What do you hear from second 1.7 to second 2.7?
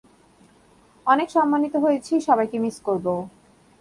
হয়েছি সবাইকে